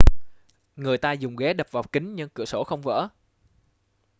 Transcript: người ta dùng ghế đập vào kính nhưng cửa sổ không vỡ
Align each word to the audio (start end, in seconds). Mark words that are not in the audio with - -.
người 0.75 0.97
ta 0.97 1.11
dùng 1.11 1.35
ghế 1.35 1.53
đập 1.53 1.67
vào 1.71 1.83
kính 1.91 2.15
nhưng 2.15 2.29
cửa 2.29 2.45
sổ 2.45 2.63
không 2.63 2.81
vỡ 2.83 3.07